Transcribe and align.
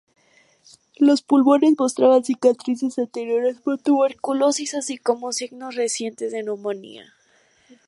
Los 0.97 1.21
pulmones 1.21 1.75
mostraban 1.77 2.23
cicatrices 2.25 2.97
anteriores 2.97 3.59
por 3.59 3.77
tuberculosis 3.77 4.73
así 4.73 4.97
como 4.97 5.31
signos 5.31 5.75
recientes 5.75 6.31
de 6.31 6.41
neumonía. 6.41 7.13